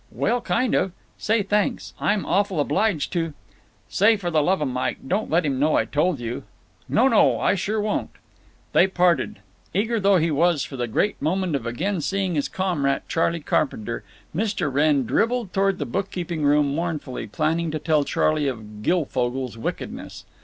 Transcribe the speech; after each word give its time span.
"Well, 0.11 0.41
kind 0.41 0.73
of. 0.73 0.93
Say, 1.19 1.43
thanks, 1.43 1.93
I'm 1.99 2.25
awful 2.25 2.59
obliged 2.59 3.13
to—" 3.13 3.35
"Say, 3.87 4.17
for 4.17 4.31
the 4.31 4.41
love 4.41 4.59
of 4.59 4.67
Mike, 4.67 4.97
don't 5.07 5.29
let 5.29 5.45
him 5.45 5.59
know 5.59 5.75
I 5.75 5.85
told 5.85 6.19
you." 6.19 6.41
"No, 6.89 7.07
no, 7.07 7.39
I 7.39 7.53
sure 7.53 7.79
won't." 7.79 8.09
They 8.73 8.87
parted. 8.87 9.41
Eager 9.75 9.99
though 9.99 10.17
he 10.17 10.31
was 10.31 10.63
for 10.63 10.75
the 10.75 10.87
great 10.87 11.21
moment 11.21 11.55
of 11.55 11.67
again 11.67 12.01
seeing 12.01 12.33
his 12.33 12.49
comrade, 12.49 13.03
Charley 13.07 13.41
Carpenter, 13.41 14.03
Mr. 14.35 14.73
Wrenn 14.73 15.05
dribbled 15.05 15.53
toward 15.53 15.77
the 15.77 15.85
bookkeeping 15.85 16.41
room 16.43 16.73
mournfully, 16.73 17.27
planning 17.27 17.69
to 17.69 17.77
tell 17.77 18.03
Charley 18.03 18.47
of 18.47 18.81
Guilfogle's 18.81 19.55
wickedness. 19.55 20.25